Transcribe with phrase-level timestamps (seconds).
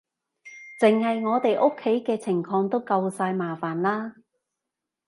[0.81, 4.13] 淨係我哋屋企嘅情況都夠晒麻煩喇